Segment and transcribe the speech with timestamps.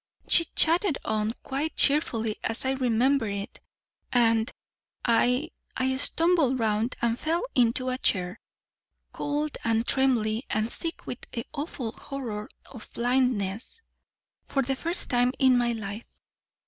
[0.27, 3.59] "She chatted on quite cheerfully as I remember it.
[4.11, 4.51] And
[5.05, 8.39] I I stumbled round and fell into a chair,
[9.11, 13.83] cold and trembly and sick with the awful horror of blindness,
[14.43, 16.05] for the first time in my life.